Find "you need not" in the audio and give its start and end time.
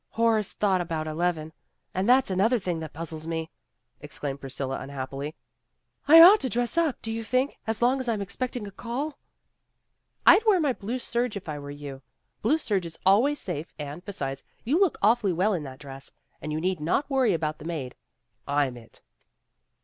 16.51-17.07